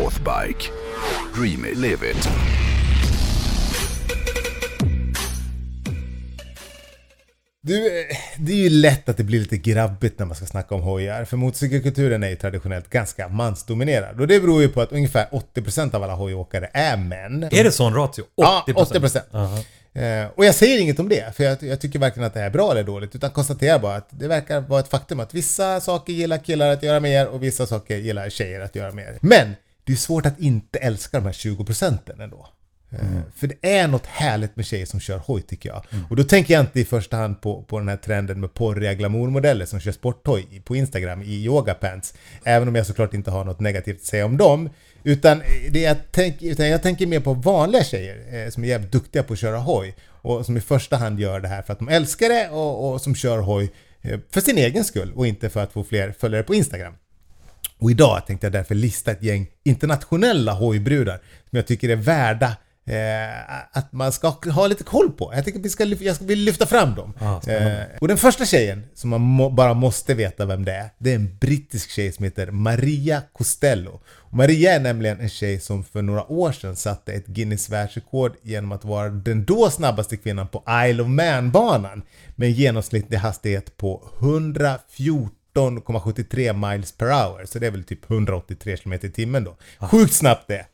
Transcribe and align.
Northbike. 0.00 0.70
Dream 1.34 1.64
it, 1.64 1.76
live 1.76 2.10
it. 2.10 2.28
Du, 7.62 8.00
eh, 8.00 8.16
det 8.38 8.52
är 8.52 8.56
ju 8.56 8.68
lätt 8.68 9.08
att 9.08 9.16
det 9.16 9.24
blir 9.24 9.38
lite 9.38 9.56
grabbigt 9.56 10.18
när 10.18 10.26
man 10.26 10.36
ska 10.36 10.46
snacka 10.46 10.74
om 10.74 10.80
hojar. 10.80 11.24
För 11.24 11.36
motorcykelkulturen 11.36 12.22
är 12.22 12.28
ju 12.28 12.36
traditionellt 12.36 12.90
ganska 12.90 13.28
mansdominerad. 13.28 14.20
Och 14.20 14.26
det 14.26 14.40
beror 14.40 14.62
ju 14.62 14.68
på 14.68 14.80
att 14.80 14.92
ungefär 14.92 15.26
80% 15.54 15.94
av 15.94 16.02
alla 16.02 16.14
hojåkare 16.14 16.70
är 16.72 16.96
män. 16.96 17.42
Är 17.42 17.64
det 17.64 17.72
sån 17.72 17.94
ratio? 17.94 18.22
80%? 18.22 18.26
Ja, 18.36 18.64
80%. 18.66 19.20
Aha. 19.32 19.58
Eh, 19.92 20.28
och 20.34 20.44
jag 20.44 20.54
säger 20.54 20.80
inget 20.80 20.98
om 20.98 21.08
det, 21.08 21.36
för 21.36 21.44
jag, 21.44 21.62
jag 21.62 21.80
tycker 21.80 21.98
varken 21.98 22.24
att 22.24 22.34
det 22.34 22.40
är 22.40 22.50
bra 22.50 22.70
eller 22.70 22.82
dåligt, 22.82 23.14
utan 23.14 23.30
konstaterar 23.30 23.78
bara 23.78 23.96
att 23.96 24.08
det 24.10 24.28
verkar 24.28 24.60
vara 24.60 24.80
ett 24.80 24.88
faktum 24.88 25.20
att 25.20 25.34
vissa 25.34 25.80
saker 25.80 26.12
gillar 26.12 26.38
killar 26.38 26.68
att 26.68 26.82
göra 26.82 27.00
mer 27.00 27.28
och 27.28 27.42
vissa 27.42 27.66
saker 27.66 27.96
gillar 27.96 28.30
tjejer 28.30 28.60
att 28.60 28.76
göra 28.76 28.92
mer. 28.92 29.18
Men 29.20 29.54
det 29.84 29.92
är 29.92 29.96
svårt 29.96 30.26
att 30.26 30.40
inte 30.40 30.78
älska 30.78 31.20
de 31.20 31.26
här 31.26 31.32
20 31.32 31.64
procenten 31.64 32.20
ändå. 32.20 32.48
Mm. 32.92 33.22
För 33.36 33.46
det 33.46 33.78
är 33.78 33.88
något 33.88 34.06
härligt 34.06 34.56
med 34.56 34.66
tjejer 34.66 34.86
som 34.86 35.00
kör 35.00 35.18
hoj 35.18 35.42
tycker 35.42 35.68
jag. 35.68 35.84
Mm. 35.90 36.04
Och 36.10 36.16
då 36.16 36.24
tänker 36.24 36.54
jag 36.54 36.62
inte 36.62 36.80
i 36.80 36.84
första 36.84 37.16
hand 37.16 37.40
på, 37.40 37.62
på 37.62 37.78
den 37.78 37.88
här 37.88 37.96
trenden 37.96 38.40
med 38.40 38.54
porriga 38.54 38.94
glamourmodeller 38.94 39.66
som 39.66 39.80
kör 39.80 39.92
sporthoj 39.92 40.62
på 40.64 40.76
Instagram 40.76 41.22
i 41.22 41.44
yogapants. 41.44 42.14
Även 42.44 42.68
om 42.68 42.74
jag 42.74 42.86
såklart 42.86 43.14
inte 43.14 43.30
har 43.30 43.44
något 43.44 43.60
negativt 43.60 43.96
att 43.96 44.06
säga 44.06 44.24
om 44.24 44.36
dem. 44.36 44.70
Utan, 45.04 45.42
det 45.70 45.80
jag, 45.80 45.96
tänk, 46.10 46.42
utan 46.42 46.68
jag 46.68 46.82
tänker 46.82 47.06
mer 47.06 47.20
på 47.20 47.34
vanliga 47.34 47.84
tjejer 47.84 48.44
eh, 48.44 48.50
som 48.50 48.64
är 48.64 48.68
jävligt 48.68 48.92
duktiga 48.92 49.22
på 49.22 49.32
att 49.32 49.38
köra 49.38 49.58
hoj. 49.58 49.94
Och 50.08 50.46
som 50.46 50.56
i 50.56 50.60
första 50.60 50.96
hand 50.96 51.20
gör 51.20 51.40
det 51.40 51.48
här 51.48 51.62
för 51.62 51.72
att 51.72 51.78
de 51.78 51.88
älskar 51.88 52.28
det 52.28 52.48
och, 52.48 52.92
och 52.92 53.00
som 53.00 53.14
kör 53.14 53.38
hoj 53.38 53.72
eh, 54.02 54.20
för 54.30 54.40
sin 54.40 54.58
egen 54.58 54.84
skull 54.84 55.12
och 55.14 55.26
inte 55.26 55.50
för 55.50 55.62
att 55.62 55.72
få 55.72 55.84
fler 55.84 56.14
följare 56.18 56.42
på 56.42 56.54
Instagram. 56.54 56.94
Och 57.78 57.90
idag 57.90 58.26
tänkte 58.26 58.46
jag 58.46 58.52
därför 58.52 58.74
lista 58.74 59.10
ett 59.10 59.22
gäng 59.22 59.46
internationella 59.64 60.52
hojbrudar 60.52 61.20
som 61.50 61.56
jag 61.56 61.66
tycker 61.66 61.88
är 61.88 61.96
värda 61.96 62.56
eh, 62.86 63.76
att 63.78 63.92
man 63.92 64.12
ska 64.12 64.28
ha 64.28 64.66
lite 64.66 64.84
koll 64.84 65.12
på. 65.12 65.32
Jag 65.34 65.44
tycker 65.44 65.60
vi 65.60 65.68
ska, 65.68 65.84
jag 65.84 66.16
ska 66.16 66.24
lyfta 66.24 66.66
fram 66.66 66.94
dem. 66.94 67.14
Ah, 67.18 67.50
eh, 67.50 67.84
och 68.00 68.08
den 68.08 68.16
första 68.16 68.44
tjejen 68.46 68.82
som 68.94 69.10
man 69.10 69.20
må, 69.20 69.50
bara 69.50 69.74
måste 69.74 70.14
veta 70.14 70.46
vem 70.46 70.64
det 70.64 70.72
är, 70.72 70.90
det 70.98 71.10
är 71.10 71.14
en 71.14 71.38
brittisk 71.40 71.90
tjej 71.90 72.12
som 72.12 72.24
heter 72.24 72.50
Maria 72.50 73.22
Costello. 73.32 74.00
Och 74.06 74.34
Maria 74.36 74.72
är 74.72 74.80
nämligen 74.80 75.20
en 75.20 75.28
tjej 75.28 75.60
som 75.60 75.84
för 75.84 76.02
några 76.02 76.32
år 76.32 76.52
sedan 76.52 76.76
satte 76.76 77.12
ett 77.12 77.26
Guinness 77.26 77.70
världsrekord 77.70 78.32
genom 78.42 78.72
att 78.72 78.84
vara 78.84 79.08
den 79.08 79.44
då 79.44 79.70
snabbaste 79.70 80.16
kvinnan 80.16 80.48
på 80.48 80.64
Isle 80.88 81.02
of 81.02 81.08
Man-banan 81.08 82.02
med 82.36 82.46
en 82.48 82.54
genomsnittlig 82.54 83.18
hastighet 83.18 83.76
på 83.76 84.10
114 84.20 85.30
17,73 85.54 86.70
miles 86.70 86.92
per 86.92 87.06
hour. 87.06 87.44
Så 87.44 87.58
det 87.58 87.66
är 87.66 87.70
väl 87.70 87.84
typ 87.84 88.10
183 88.10 88.76
km 88.76 88.92
i 88.92 88.98
timmen 88.98 89.44
då. 89.44 89.56
Sjukt 89.78 90.12
snabbt 90.12 90.48
det! 90.48 90.66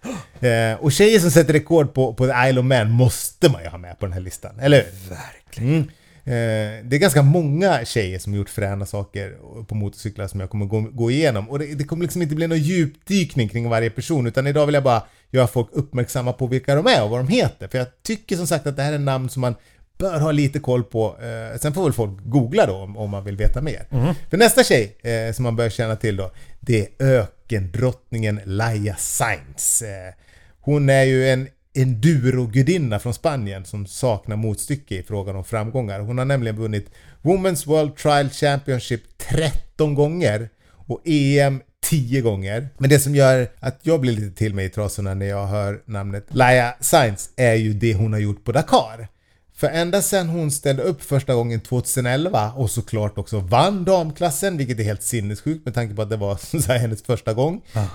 Eh, 0.49 0.79
och 0.81 0.93
tjejer 0.93 1.19
som 1.19 1.31
sätter 1.31 1.53
rekord 1.53 1.95
på, 1.95 2.15
på 2.15 2.27
The 2.27 2.33
Isle 2.49 2.61
of 2.61 2.67
Man 2.67 2.91
måste 2.91 3.51
man 3.51 3.63
ju 3.63 3.69
ha 3.69 3.79
med 3.79 3.99
på 3.99 4.07
den 4.07 4.13
här 4.13 4.21
listan, 4.21 4.59
eller 4.61 4.77
hur? 4.77 5.11
Verkligen. 5.11 5.75
Mm. 5.75 5.89
Eh, 6.27 6.85
det 6.85 6.97
är 6.97 6.99
ganska 6.99 7.23
många 7.23 7.85
tjejer 7.85 8.19
som 8.19 8.35
gjort 8.35 8.49
fräna 8.49 8.87
saker 8.87 9.37
på 9.65 9.75
motorcyklar 9.75 10.27
som 10.27 10.41
jag 10.41 10.51
kommer 10.51 10.67
gå, 10.67 10.81
gå 10.81 11.11
igenom. 11.11 11.51
Och 11.51 11.59
det, 11.59 11.75
det 11.75 11.85
kommer 11.85 12.03
liksom 12.03 12.23
inte 12.23 12.35
bli 12.35 12.47
någon 12.47 12.59
djupdykning 12.59 13.49
kring 13.49 13.69
varje 13.69 13.91
person, 13.91 14.27
utan 14.27 14.47
idag 14.47 14.67
vill 14.67 14.75
jag 14.75 14.85
bara 14.85 15.03
göra 15.31 15.47
folk 15.47 15.69
uppmärksamma 15.73 16.33
på 16.33 16.47
vilka 16.47 16.75
de 16.75 16.87
är 16.87 17.03
och 17.05 17.11
vad 17.11 17.21
de 17.21 17.29
heter. 17.29 17.69
För 17.69 17.79
jag 17.79 17.87
tycker 18.03 18.37
som 18.37 18.47
sagt 18.47 18.67
att 18.67 18.77
det 18.77 18.83
här 18.83 18.93
är 18.93 18.99
namn 18.99 19.29
som 19.29 19.41
man 19.41 19.55
bör 19.99 20.21
ha 20.21 20.33
lite 20.33 20.59
koll 20.59 20.85
på. 20.85 21.17
Eh, 21.21 21.59
sen 21.59 21.75
får 21.75 21.85
väl 21.85 21.93
folk 21.93 22.13
googla 22.25 22.67
då 22.67 22.75
om, 22.75 22.97
om 22.97 23.11
man 23.11 23.25
vill 23.25 23.37
veta 23.37 23.63
mer. 23.63 23.87
Mm. 23.91 24.15
För 24.31 24.37
nästa 24.37 24.65
tjej 24.65 24.97
eh, 25.03 25.33
som 25.33 25.43
man 25.43 25.57
bör 25.57 25.69
känna 25.69 25.97
till 25.97 26.17
då, 26.17 26.31
det 26.61 26.81
är 26.81 26.87
ökendrottningen 27.01 28.41
Laia 28.45 28.97
Sainz. 28.97 29.83
Eh, 29.83 30.15
hon 30.61 30.89
är 30.89 31.05
ju 31.05 31.29
en 31.29 31.49
enduro-gudinna 31.75 32.99
från 32.99 33.15
Spanien 33.15 33.65
som 33.65 33.87
saknar 33.87 34.37
motstycke 34.37 34.95
i 34.95 35.03
frågan 35.03 35.37
om 35.37 35.45
framgångar. 35.45 36.01
Hon 36.01 36.19
har 36.19 36.25
nämligen 36.25 36.57
vunnit 36.57 36.91
Women's 37.23 37.67
World 37.67 37.97
Trial 37.97 38.31
Championship 38.31 39.03
13 39.19 39.95
gånger 39.95 40.49
och 40.69 41.01
EM 41.05 41.61
10 41.91 42.21
gånger. 42.21 42.69
Men 42.79 42.91
det 42.91 42.99
som 42.99 43.15
gör 43.15 43.49
att 43.61 43.79
jag 43.83 44.01
blir 44.01 44.13
lite 44.13 44.37
till 44.37 44.55
mig 44.55 44.65
i 44.67 44.69
trasorna 44.69 45.15
när 45.15 45.27
jag 45.27 45.47
hör 45.47 45.83
namnet 45.85 46.27
Laia 46.29 46.75
Sainz 46.81 47.31
är 47.37 47.55
ju 47.55 47.73
det 47.73 47.95
hon 47.95 48.13
har 48.13 48.21
gjort 48.21 48.45
på 48.45 48.53
Dakar. 48.53 49.09
För 49.57 49.67
ända 49.67 50.03
sedan 50.03 50.29
hon 50.29 50.51
ställde 50.51 50.83
upp 50.83 51.03
första 51.03 51.35
gången 51.35 51.61
2011 51.61 52.53
och 52.53 52.71
såklart 52.71 53.19
också 53.19 53.41
vann 53.41 53.85
damklassen, 53.85 54.57
vilket 54.57 54.81
är 54.81 54.85
helt 54.85 55.03
sinnessjukt 55.03 55.65
med 55.65 55.75
tanke 55.75 55.95
på 55.95 56.03
att 56.03 56.11
det 56.11 56.17
var 56.17 56.37
så 56.61 56.73
hennes 56.73 57.03
första 57.03 57.35
gång. 57.35 57.63
Ah. 57.73 57.87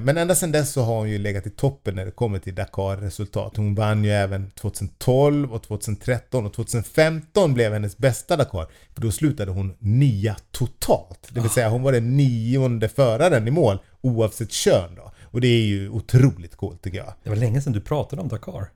Men 0.00 0.16
ända 0.16 0.34
sedan 0.34 0.52
dess 0.52 0.72
så 0.72 0.82
har 0.82 0.96
hon 0.96 1.10
ju 1.10 1.18
legat 1.18 1.46
i 1.46 1.50
toppen 1.50 1.94
när 1.94 2.04
det 2.04 2.10
kommer 2.10 2.38
till 2.38 2.54
Dakar-resultat. 2.54 3.56
Hon 3.56 3.74
vann 3.74 4.04
ju 4.04 4.10
även 4.10 4.50
2012 4.50 5.52
och 5.52 5.62
2013 5.62 6.46
och 6.46 6.54
2015 6.54 7.54
blev 7.54 7.72
hennes 7.72 7.96
bästa 7.96 8.36
Dakar. 8.36 8.66
För 8.94 9.02
då 9.02 9.12
slutade 9.12 9.50
hon 9.50 9.74
nia 9.78 10.36
totalt. 10.50 11.28
Det 11.30 11.40
vill 11.40 11.50
säga 11.50 11.68
hon 11.68 11.82
var 11.82 11.92
den 11.92 12.16
nionde 12.16 12.88
föraren 12.88 13.48
i 13.48 13.50
mål 13.50 13.78
oavsett 14.00 14.52
kön 14.52 14.94
då. 14.96 15.12
Och 15.22 15.40
det 15.40 15.48
är 15.48 15.66
ju 15.66 15.88
otroligt 15.88 16.56
coolt 16.56 16.82
tycker 16.82 16.98
jag. 16.98 17.14
Det 17.22 17.30
var 17.30 17.36
länge 17.36 17.60
sedan 17.60 17.72
du 17.72 17.80
pratade 17.80 18.22
om 18.22 18.28
Dakar. 18.28 18.68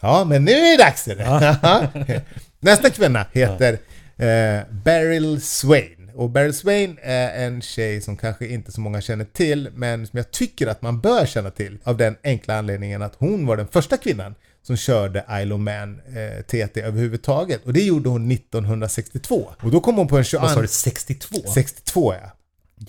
Ja, 0.00 0.24
men 0.24 0.44
nu 0.44 0.52
är 0.52 0.76
det 0.76 0.84
dags 0.84 1.04
för 1.04 1.14
det. 1.14 2.22
Nästa 2.60 2.90
kvinna 2.90 3.26
heter 3.32 3.72
eh, 4.16 4.62
Beryl 4.70 5.40
Swain. 5.40 6.10
Och 6.14 6.30
Beryl 6.30 6.54
Swain 6.54 6.98
är 7.02 7.46
en 7.46 7.62
tjej 7.62 8.00
som 8.00 8.16
kanske 8.16 8.46
inte 8.46 8.72
så 8.72 8.80
många 8.80 9.00
känner 9.00 9.24
till, 9.24 9.70
men 9.74 10.06
som 10.06 10.16
jag 10.16 10.30
tycker 10.30 10.66
att 10.66 10.82
man 10.82 11.00
bör 11.00 11.26
känna 11.26 11.50
till 11.50 11.78
av 11.84 11.96
den 11.96 12.16
enkla 12.24 12.58
anledningen 12.58 13.02
att 13.02 13.14
hon 13.18 13.46
var 13.46 13.56
den 13.56 13.68
första 13.68 13.96
kvinnan 13.96 14.34
som 14.62 14.76
körde 14.76 15.24
Isle 15.30 15.54
of 15.54 15.60
Man 15.60 16.00
eh, 16.00 16.42
TT 16.42 16.80
överhuvudtaget. 16.80 17.64
Och 17.64 17.72
det 17.72 17.82
gjorde 17.82 18.08
hon 18.08 18.30
1962. 18.32 19.50
Och 19.62 19.70
då 19.70 19.80
kom 19.80 19.96
hon 19.96 20.08
på 20.08 20.18
en 20.18 20.24
22... 20.24 20.42
Vad 20.46 20.54
sa 20.54 20.60
du? 20.60 20.68
62? 20.68 21.36
62 21.54 22.14
ja. 22.14 22.32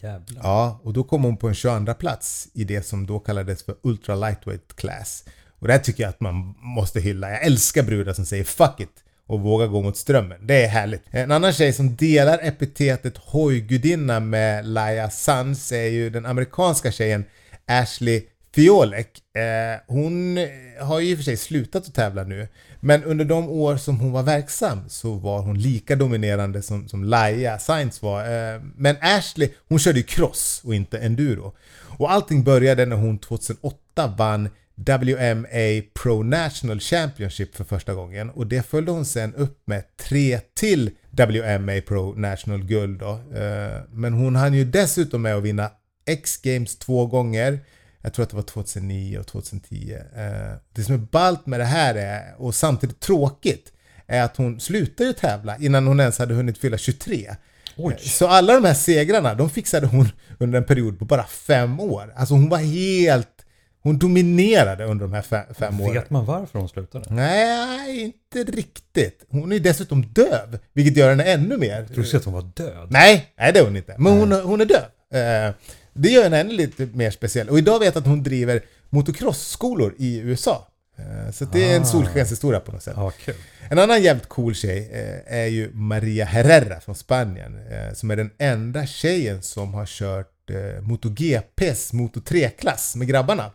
Jävlar. 0.01 0.41
Ja, 0.43 0.79
och 0.83 0.93
då 0.93 1.03
kom 1.03 1.23
hon 1.23 1.37
på 1.37 1.47
en 1.47 1.55
22 1.55 1.93
plats 1.93 2.47
i 2.53 2.63
det 2.63 2.83
som 2.83 3.05
då 3.05 3.19
kallades 3.19 3.63
för 3.63 3.75
Ultra 3.81 4.15
Lightweight 4.15 4.75
Class. 4.75 5.23
Och 5.59 5.67
det 5.67 5.73
här 5.73 5.79
tycker 5.79 6.03
jag 6.03 6.09
att 6.09 6.19
man 6.19 6.55
måste 6.59 6.99
hylla. 6.99 7.29
Jag 7.29 7.43
älskar 7.43 7.83
brudar 7.83 8.13
som 8.13 8.25
säger 8.25 8.43
'fuck 8.43 8.79
it' 8.79 9.03
och 9.27 9.39
vågar 9.39 9.67
gå 9.67 9.81
mot 9.81 9.97
strömmen. 9.97 10.37
Det 10.41 10.63
är 10.63 10.67
härligt. 10.67 11.03
En 11.09 11.31
annan 11.31 11.53
tjej 11.53 11.73
som 11.73 11.95
delar 11.95 12.39
epitetet 12.41 13.17
hojgudinna 13.17 14.19
med 14.19 14.67
Laia 14.67 15.09
Sanz 15.09 15.71
är 15.71 15.87
ju 15.87 16.09
den 16.09 16.25
amerikanska 16.25 16.91
tjejen 16.91 17.25
Ashley 17.65 18.23
Fiolek. 18.55 19.35
Eh, 19.35 19.81
hon 19.87 20.37
har 20.79 20.99
ju 20.99 21.09
i 21.09 21.13
och 21.13 21.17
för 21.17 21.23
sig 21.23 21.37
slutat 21.37 21.87
att 21.87 21.93
tävla 21.93 22.23
nu, 22.23 22.47
men 22.79 23.03
under 23.03 23.25
de 23.25 23.49
år 23.49 23.77
som 23.77 23.99
hon 23.99 24.11
var 24.11 24.23
verksam 24.23 24.89
så 24.89 25.13
var 25.13 25.41
hon 25.41 25.59
lika 25.59 25.95
dominerande 25.95 26.61
som, 26.61 26.87
som 26.87 27.03
Laia 27.03 27.59
Sainz 27.59 28.01
var. 28.01 28.21
Eh, 28.21 28.61
men 28.75 28.95
Ashley, 29.01 29.49
hon 29.67 29.79
körde 29.79 29.99
ju 29.99 30.03
cross 30.03 30.61
och 30.63 30.75
inte 30.75 30.97
enduro. 30.97 31.53
Och 31.97 32.11
allting 32.11 32.43
började 32.43 32.85
när 32.85 32.95
hon 32.95 33.17
2008 33.17 34.07
vann 34.17 34.49
WMA 34.85 35.81
Pro 35.93 36.23
National 36.23 36.79
Championship 36.79 37.55
för 37.55 37.63
första 37.63 37.93
gången 37.93 38.29
och 38.29 38.47
det 38.47 38.61
följde 38.65 38.91
hon 38.91 39.05
sen 39.05 39.35
upp 39.35 39.61
med 39.65 39.83
tre 39.97 40.39
till 40.55 40.91
WMA 41.11 41.81
Pro 41.87 42.13
National 42.17 42.63
guld 42.63 42.99
då. 42.99 43.11
Eh, 43.39 43.81
Men 43.91 44.13
hon 44.13 44.35
hann 44.35 44.53
ju 44.53 44.65
dessutom 44.65 45.21
med 45.21 45.35
att 45.35 45.43
vinna 45.43 45.71
X-Games 46.05 46.75
två 46.79 47.05
gånger. 47.05 47.59
Jag 48.01 48.13
tror 48.13 48.23
att 48.23 48.29
det 48.29 48.35
var 48.35 48.43
2009 48.43 49.17
och 49.19 49.27
2010. 49.27 49.93
Eh, 50.15 50.57
Det 50.73 50.83
som 50.83 50.93
är 50.95 50.99
ballt 50.99 51.45
med 51.45 51.59
det 51.59 51.65
här 51.65 51.95
är, 51.95 52.35
och 52.37 52.55
samtidigt 52.55 52.99
tråkigt, 52.99 53.71
är 54.07 54.21
att 54.23 54.37
hon 54.37 54.59
slutade 54.59 55.07
ju 55.09 55.13
tävla 55.13 55.57
innan 55.57 55.87
hon 55.87 55.99
ens 55.99 56.17
hade 56.19 56.33
hunnit 56.33 56.57
fylla 56.57 56.77
23. 56.77 57.35
Oj. 57.77 57.97
Så 57.99 58.27
alla 58.27 58.53
de 58.53 58.65
här 58.65 58.73
segrarna, 58.73 59.33
de 59.35 59.49
fixade 59.49 59.87
hon 59.87 60.09
under 60.39 60.57
en 60.57 60.65
period 60.65 60.99
på 60.99 61.05
bara 61.05 61.23
fem 61.23 61.79
år. 61.79 62.13
Alltså 62.15 62.33
hon 62.33 62.49
var 62.49 62.57
helt... 62.57 63.38
Hon 63.83 63.97
dominerade 63.99 64.83
under 64.85 65.05
de 65.05 65.13
här 65.13 65.21
fe- 65.21 65.53
fem 65.53 65.81
åren. 65.81 65.93
Vet 65.93 66.09
man 66.09 66.25
varför 66.25 66.59
hon 66.59 66.69
slutade? 66.69 67.05
Nej, 67.09 68.01
inte 68.03 68.51
riktigt. 68.51 69.25
Hon 69.29 69.51
är 69.51 69.59
dessutom 69.59 70.01
döv, 70.13 70.59
vilket 70.73 70.97
gör 70.97 71.09
henne 71.09 71.23
ännu 71.23 71.57
mer... 71.57 71.79
Jag 71.79 71.93
trodde 71.93 72.17
att 72.17 72.25
hon 72.25 72.33
var 72.33 72.41
död. 72.55 72.87
Nej, 72.89 73.33
nej 73.37 73.53
det 73.53 73.59
är 73.59 73.63
hon 73.63 73.77
inte. 73.77 73.95
Men 73.97 74.13
hon, 74.19 74.31
hon 74.31 74.61
är 74.61 74.65
döv. 74.65 74.83
Eh, 75.21 75.53
Det 75.93 76.09
gör 76.09 76.23
henne 76.23 76.39
ännu 76.39 76.53
lite 76.53 76.85
mer 76.85 77.11
speciell. 77.11 77.49
Och 77.49 77.57
idag 77.57 77.79
vet 77.79 77.95
jag 77.95 78.01
att 78.01 78.07
hon 78.07 78.23
driver 78.23 78.61
motocrossskolor 78.89 79.95
i 79.97 80.17
USA. 80.19 80.67
Eh, 80.97 81.31
Så 81.31 81.45
det 81.45 81.71
är 81.71 81.75
en 81.75 81.81
Ah. 81.81 81.85
solskenshistoria 81.85 82.59
på 82.59 82.71
något 82.71 82.83
sätt. 82.83 82.93
Ja, 82.97 83.11
kul. 83.25 83.35
En 83.69 83.79
annan 83.79 84.01
jävligt 84.03 84.27
cool 84.29 84.55
tjej 84.55 84.89
eh, 84.93 85.37
är 85.39 85.45
ju 85.45 85.71
Maria 85.73 86.25
Herrera 86.25 86.79
från 86.79 86.95
Spanien. 86.95 87.59
Som 87.93 88.11
är 88.11 88.15
den 88.15 88.31
enda 88.37 88.85
tjejen 88.85 89.41
som 89.41 89.73
har 89.73 89.85
kört 89.85 90.31
eh, 90.51 90.81
MotoGPs 90.81 91.93
Moto 91.93 92.19
3-klass 92.19 92.95
med 92.95 93.07
grabbarna. 93.07 93.45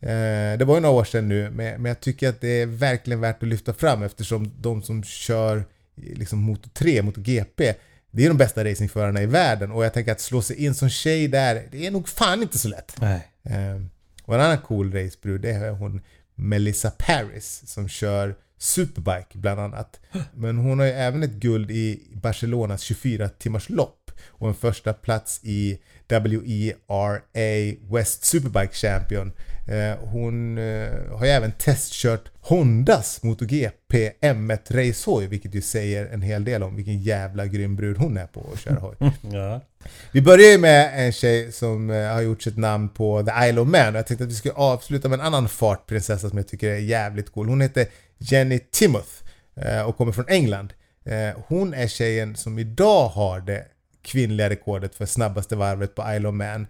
Eh, 0.00 0.58
Det 0.58 0.64
var 0.64 0.74
ju 0.74 0.80
några 0.80 0.94
år 0.94 1.04
sedan 1.04 1.28
nu, 1.28 1.50
men 1.50 1.82
men 1.82 1.84
jag 1.88 2.00
tycker 2.00 2.28
att 2.28 2.40
det 2.40 2.48
är 2.62 2.66
verkligen 2.66 3.20
värt 3.20 3.42
att 3.42 3.48
lyfta 3.48 3.74
fram 3.74 4.02
eftersom 4.02 4.52
de 4.60 4.82
som 4.82 5.04
kör 5.04 5.64
liksom 5.96 6.38
Moto 6.38 6.68
3, 6.74 7.02
MotoGP, 7.02 7.74
det 8.10 8.24
är 8.24 8.28
de 8.28 8.36
bästa 8.38 8.64
racingförarna 8.64 9.22
i 9.22 9.26
världen 9.26 9.72
och 9.72 9.84
jag 9.84 9.92
tänker 9.94 10.12
att 10.12 10.20
slå 10.20 10.42
sig 10.42 10.64
in 10.64 10.74
som 10.74 10.88
tjej 10.90 11.28
där, 11.28 11.62
det 11.72 11.86
är 11.86 11.90
nog 11.90 12.08
fan 12.08 12.42
inte 12.42 12.58
så 12.58 12.68
lätt. 12.68 12.96
Nej. 13.00 13.28
Eh, 13.42 13.82
Och 14.24 14.34
en 14.34 14.40
annan 14.40 14.58
cool 14.58 14.92
racebrud 14.92 15.40
det 15.40 15.50
är 15.50 15.70
hon 15.70 16.00
Melissa 16.34 16.90
Paris 16.90 17.62
som 17.66 17.88
kör 17.88 18.34
Superbike 18.58 19.38
bland 19.38 19.60
annat. 19.60 20.00
Men 20.34 20.56
hon 20.58 20.78
har 20.78 20.86
ju 20.86 20.92
även 20.92 21.22
ett 21.22 21.30
guld 21.32 21.70
i 21.70 22.02
Barcelonas 22.12 22.80
24 22.82 23.28
timmars 23.28 23.68
lopp 23.68 23.97
och 24.28 24.48
en 24.48 24.54
första 24.54 24.92
plats 24.92 25.40
i 25.42 25.78
WERA 26.08 27.20
West 27.90 28.24
Superbike 28.24 28.74
Champion. 28.74 29.32
Eh, 29.68 29.98
Hon 30.00 30.58
eh, 30.58 30.90
har 31.12 31.24
ju 31.24 31.30
även 31.30 31.52
testkört 31.52 32.30
Hondas 32.40 33.22
MotoGP 33.22 34.12
M1 34.20 34.58
racehoj 34.70 35.26
vilket 35.26 35.54
ju 35.54 35.62
säger 35.62 36.06
en 36.06 36.22
hel 36.22 36.44
del 36.44 36.62
om 36.62 36.76
vilken 36.76 37.02
jävla 37.02 37.46
grym 37.46 37.76
brud 37.76 37.96
hon 37.98 38.16
är 38.16 38.26
på 38.26 38.46
att 38.52 38.60
köra 38.60 38.80
hoj. 38.80 38.96
Ja. 39.32 39.60
Vi 40.12 40.22
börjar 40.22 40.50
ju 40.50 40.58
med 40.58 41.06
en 41.06 41.12
tjej 41.12 41.52
som 41.52 41.90
eh, 41.90 42.12
har 42.12 42.20
gjort 42.20 42.42
sitt 42.42 42.56
namn 42.56 42.88
på 42.88 43.22
The 43.22 43.48
Isle 43.48 43.60
of 43.60 43.68
Man 43.68 43.94
och 43.94 43.98
jag 43.98 44.06
tänkte 44.06 44.24
att 44.24 44.30
vi 44.30 44.34
skulle 44.34 44.54
avsluta 44.54 45.08
med 45.08 45.20
en 45.20 45.26
annan 45.26 45.48
fartprinsessa 45.48 46.28
som 46.28 46.38
jag 46.38 46.48
tycker 46.48 46.68
är 46.68 46.78
jävligt 46.78 47.32
cool. 47.32 47.48
Hon 47.48 47.60
heter 47.60 47.86
Jenny 48.18 48.58
Timoth 48.58 49.08
och 49.86 49.96
kommer 49.96 50.12
från 50.12 50.28
England. 50.28 50.72
Hon 51.48 51.74
är 51.74 51.86
tjejen 51.86 52.36
som 52.36 52.58
idag 52.58 53.08
har 53.08 53.40
det 53.40 53.64
kvinnliga 54.08 54.50
rekordet 54.50 54.94
för 54.94 55.06
snabbaste 55.06 55.56
varvet 55.56 55.94
på 55.94 56.14
Isle 56.14 56.28
of 56.28 56.34
Man. 56.34 56.66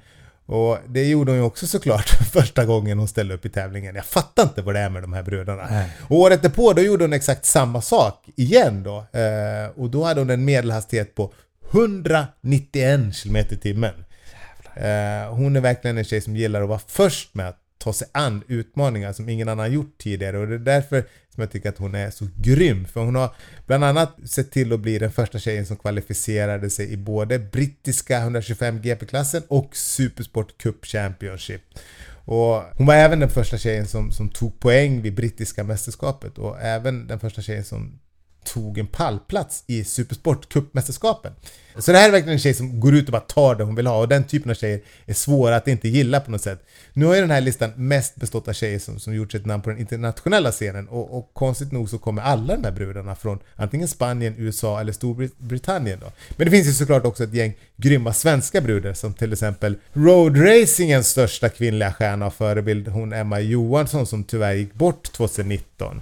Och 0.46 0.78
det 0.88 1.04
gjorde 1.04 1.30
hon 1.30 1.38
ju 1.38 1.44
också 1.44 1.66
såklart 1.66 2.08
första 2.32 2.64
gången 2.64 2.98
hon 2.98 3.08
ställde 3.08 3.34
upp 3.34 3.46
i 3.46 3.48
tävlingen. 3.48 3.94
Jag 3.94 4.04
fattar 4.04 4.42
inte 4.42 4.62
vad 4.62 4.74
det 4.74 4.80
är 4.80 4.90
med 4.90 5.02
de 5.02 5.12
här 5.12 5.22
brudarna. 5.22 5.66
Nej. 5.70 5.90
Och 6.00 6.16
året 6.16 6.42
därpå 6.42 6.72
då 6.72 6.82
gjorde 6.82 7.04
hon 7.04 7.12
exakt 7.12 7.44
samma 7.44 7.82
sak 7.82 8.28
igen 8.36 8.82
då. 8.82 9.18
Eh, 9.18 9.70
och 9.76 9.90
då 9.90 10.04
hade 10.04 10.20
hon 10.20 10.30
en 10.30 10.44
medelhastighet 10.44 11.14
på 11.14 11.32
191 11.70 13.00
km 13.22 13.36
i 13.36 13.56
timmen. 13.56 14.04
Eh, 14.74 15.34
hon 15.34 15.56
är 15.56 15.60
verkligen 15.60 15.98
en 15.98 16.04
tjej 16.04 16.20
som 16.20 16.36
gillar 16.36 16.62
att 16.62 16.68
vara 16.68 16.80
först 16.86 17.34
med 17.34 17.48
att 17.48 17.58
ta 17.78 17.92
sig 17.92 18.08
an 18.12 18.42
utmaningar 18.48 19.12
som 19.12 19.28
ingen 19.28 19.48
annan 19.48 19.72
gjort 19.72 19.98
tidigare 19.98 20.38
och 20.38 20.48
det 20.48 20.54
är 20.54 20.58
därför 20.58 21.04
som 21.34 21.42
jag 21.42 21.50
tycker 21.50 21.68
att 21.68 21.78
hon 21.78 21.94
är 21.94 22.10
så 22.10 22.28
grym. 22.36 22.84
För 22.84 23.00
hon 23.00 23.14
har 23.14 23.34
bland 23.66 23.84
annat 23.84 24.16
sett 24.24 24.50
till 24.50 24.72
att 24.72 24.80
bli 24.80 24.98
den 24.98 25.12
första 25.12 25.38
tjejen 25.38 25.66
som 25.66 25.76
kvalificerade 25.76 26.70
sig 26.70 26.92
i 26.92 26.96
både 26.96 27.38
brittiska 27.38 28.18
125 28.18 28.82
GP-klassen 28.82 29.42
och 29.48 29.76
Supersport 29.76 30.58
Cup 30.58 30.86
Championship. 30.86 31.62
Och 32.24 32.62
hon 32.74 32.86
var 32.86 32.94
även 32.94 33.20
den 33.20 33.30
första 33.30 33.58
tjejen 33.58 33.86
som, 33.86 34.12
som 34.12 34.28
tog 34.28 34.60
poäng 34.60 35.02
vid 35.02 35.14
brittiska 35.14 35.64
mästerskapet 35.64 36.38
och 36.38 36.60
även 36.60 37.06
den 37.06 37.20
första 37.20 37.42
tjejen 37.42 37.64
som 37.64 37.98
tog 38.54 38.78
en 38.78 38.86
pallplats 38.86 39.64
i 39.66 39.84
Supersport 39.84 40.48
Cup-mästerskapen. 40.48 41.32
Så 41.78 41.92
det 41.92 41.98
här 41.98 42.08
är 42.08 42.12
verkligen 42.12 42.32
en 42.32 42.38
tjej 42.38 42.54
som 42.54 42.80
går 42.80 42.94
ut 42.94 43.06
och 43.06 43.12
bara 43.12 43.20
tar 43.20 43.54
det 43.54 43.64
hon 43.64 43.74
vill 43.74 43.86
ha 43.86 43.98
och 43.98 44.08
den 44.08 44.24
typen 44.24 44.50
av 44.50 44.54
tjejer 44.54 44.80
är 45.06 45.14
svåra 45.14 45.56
att 45.56 45.68
inte 45.68 45.88
gilla 45.88 46.20
på 46.20 46.30
något 46.30 46.42
sätt. 46.42 46.66
Nu 46.92 47.06
har 47.06 47.14
ju 47.14 47.20
den 47.20 47.30
här 47.30 47.40
listan 47.40 47.72
mest 47.76 48.16
bestått 48.16 48.48
av 48.48 48.52
tjejer 48.52 48.78
som, 48.78 48.98
som 48.98 49.14
gjort 49.14 49.32
sitt 49.32 49.46
namn 49.46 49.62
på 49.62 49.70
den 49.70 49.78
internationella 49.78 50.52
scenen 50.52 50.88
och, 50.88 51.18
och 51.18 51.30
konstigt 51.32 51.72
nog 51.72 51.90
så 51.90 51.98
kommer 51.98 52.22
alla 52.22 52.56
de 52.56 52.64
här 52.64 52.72
brudarna 52.72 53.14
från 53.14 53.38
antingen 53.56 53.88
Spanien, 53.88 54.34
USA 54.38 54.80
eller 54.80 54.92
Storbritannien 54.92 55.98
då. 56.00 56.12
Men 56.36 56.44
det 56.44 56.50
finns 56.50 56.68
ju 56.68 56.72
såklart 56.72 57.04
också 57.04 57.24
ett 57.24 57.34
gäng 57.34 57.54
grymma 57.76 58.12
svenska 58.12 58.60
brudar 58.60 58.94
som 58.94 59.14
till 59.14 59.32
exempel 59.32 59.76
roadracingens 59.92 61.08
största 61.08 61.48
kvinnliga 61.48 61.92
stjärna 61.92 62.26
och 62.26 62.34
förebild, 62.34 62.88
hon 62.88 63.12
Emma 63.12 63.40
Johansson 63.40 64.06
som 64.06 64.24
tyvärr 64.24 64.54
gick 64.54 64.74
bort 64.74 65.12
2019. 65.12 66.00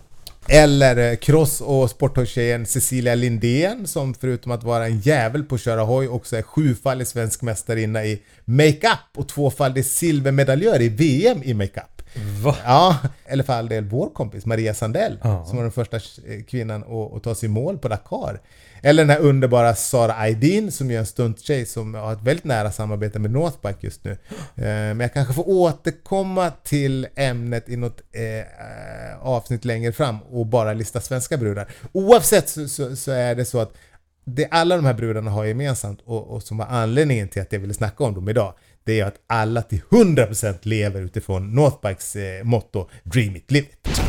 Eller 0.49 1.11
eh, 1.11 1.17
cross 1.17 1.61
och 1.61 1.91
sporthojtjejen 1.91 2.67
Cecilia 2.67 3.15
Lindén 3.15 3.87
som 3.87 4.15
förutom 4.15 4.53
att 4.53 4.65
vara 4.65 4.87
en 4.87 4.99
jävel 5.01 5.45
på 5.45 5.55
att 5.55 5.61
köra 5.61 5.81
hoj 5.83 6.09
också 6.09 6.37
är 6.37 6.43
sjufaldig 6.43 7.07
svensk 7.07 7.43
mästarinna 7.43 8.05
i 8.05 8.23
makeup 8.45 8.99
och 9.17 9.29
tvåfaldig 9.29 9.85
silvermedaljör 9.85 10.81
i 10.83 10.89
VM 10.89 11.43
i 11.43 11.55
makeup. 11.55 12.03
Va? 12.43 12.57
Ja, 12.65 12.97
eller 13.27 13.45
för 13.45 13.53
all 13.53 13.69
del 13.69 13.85
vår 13.85 14.11
kompis 14.11 14.47
Maria 14.47 14.75
Sandell 14.75 15.19
Ja. 15.23 15.45
som 15.45 15.57
var 15.57 15.63
den 15.63 15.73
första 15.73 15.97
eh, 15.97 16.03
kvinnan 16.49 16.83
att, 16.83 17.17
att 17.17 17.23
ta 17.23 17.35
sig 17.35 17.49
mål 17.49 17.79
på 17.79 17.89
Dakar. 17.89 18.41
Eller 18.83 19.03
den 19.03 19.11
här 19.11 19.21
underbara 19.21 19.75
Sara 19.75 20.15
Aydin 20.15 20.73
som 20.73 20.91
är 20.91 20.99
en 20.99 21.07
stunttjej 21.07 21.67
som 21.67 21.95
har 21.95 22.13
ett 22.13 22.23
väldigt 22.23 22.45
nära 22.45 22.73
samarbete 22.73 23.19
med 23.19 23.31
Northbike 23.31 23.79
just 23.81 24.05
nu. 24.05 24.11
Eh, 24.11 24.65
men 24.65 25.01
jag 25.01 25.15
kanske 25.15 25.35
får 25.35 25.49
återkomma 25.49 26.51
till 26.51 27.07
ämnet 27.17 27.69
i 27.69 27.77
något 27.77 28.01
eh, 28.13 29.27
avsnitt 29.27 29.65
längre 29.65 29.93
fram 29.93 30.23
och 30.23 30.47
bara 30.47 30.73
lista 30.73 31.01
svenska 31.01 31.37
brudar. 31.37 31.69
Oavsett 31.93 32.49
så, 32.49 32.69
så, 32.69 32.97
så 32.97 33.13
är 33.13 33.35
det 33.35 33.45
så 33.45 33.59
att 33.61 33.73
det 34.25 34.49
alla 34.51 34.77
de 34.77 34.85
här 34.85 34.95
brudarna 34.95 35.31
har 35.31 35.45
gemensamt 35.45 36.01
och, 36.05 36.29
och 36.29 36.43
som 36.43 36.57
var 36.57 36.67
anledningen 36.67 37.29
till 37.29 37.43
att 37.43 37.53
jag 37.53 37.61
ville 37.61 37.75
snacka 37.75 38.05
om 38.05 38.15
dem 38.15 38.29
idag 38.29 38.55
det 38.87 39.01
är 39.01 39.05
att 39.05 39.21
alla 39.27 39.63
till 39.63 39.81
100% 39.91 40.59
lever 40.63 41.01
utifrån 41.01 41.55
Northbikes 41.55 42.17
eh, 42.17 42.45
motto 42.45 42.89
Dream 43.03 43.37
it, 43.37 43.51
live 43.51 43.67
it. 43.67 44.06